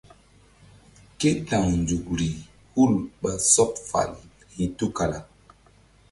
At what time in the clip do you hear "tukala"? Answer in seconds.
4.77-5.19